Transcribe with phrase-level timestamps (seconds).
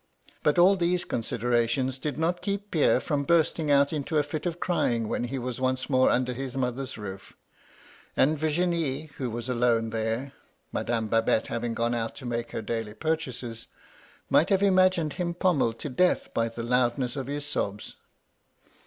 [0.41, 4.59] But all these considerations did not keep Pierre from bursting out into a fit of
[4.59, 7.33] crying when he was once more under his mother's roof;
[8.17, 10.33] and Virginie, who was alone there
[10.71, 13.67] (Madame Babette having gone out to make her daily purchases),
[14.27, 17.95] might have imagined him pommeled to death by the loudness of his sobs.